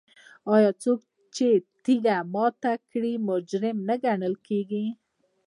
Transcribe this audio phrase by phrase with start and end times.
[0.55, 0.99] آیا څوک
[1.35, 1.47] چې
[1.83, 4.85] تیږه ماته کړي مجرم نه ګڼل کیږي؟